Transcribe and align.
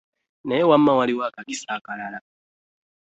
Naye 0.45 0.63
wamma 0.69 0.91
waliyo 0.97 1.21
akakisa 1.25 1.69
akalala? 1.77 2.19